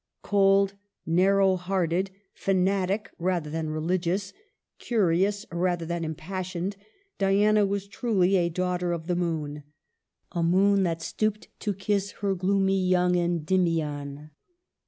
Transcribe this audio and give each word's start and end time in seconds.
Cold, 0.23 0.73
narrow 1.05 1.55
hearted, 1.57 2.09
fanatic 2.33 3.11
rather 3.19 3.51
than 3.51 3.69
religious, 3.69 4.33
curious 4.79 5.45
rather 5.51 5.85
than 5.85 6.03
impassioned, 6.03 6.75
Diana 7.19 7.67
was 7.67 7.87
truly 7.87 8.35
a 8.35 8.49
daughter 8.49 8.93
of 8.93 9.05
the 9.05 9.15
moon,— 9.15 9.61
a 10.31 10.41
moon 10.41 10.81
that 10.81 11.03
stooped 11.03 11.49
to 11.59 11.75
kiss 11.75 12.13
her 12.21 12.33
gloomy 12.33 12.83
young 12.83 13.15
Endymion. 13.15 14.31